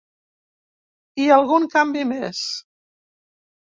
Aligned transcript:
I 1.25 1.29
algun 1.37 1.71
canvi 1.77 2.09
més. 2.17 2.45